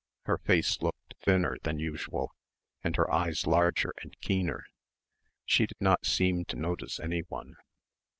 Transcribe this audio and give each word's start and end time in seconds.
Her 0.23 0.39
face 0.39 0.81
looked 0.81 1.13
thinner 1.23 1.57
than 1.61 1.77
usual 1.77 2.33
and 2.83 2.95
her 2.95 3.13
eyes 3.13 3.45
larger 3.45 3.93
and 4.01 4.19
keener. 4.19 4.65
She 5.45 5.67
did 5.67 5.79
not 5.79 6.07
seem 6.07 6.43
to 6.45 6.55
notice 6.55 6.99
anyone. 6.99 7.53